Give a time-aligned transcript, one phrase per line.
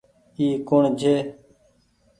[0.37, 1.13] اي ڪوڻ ڇي۔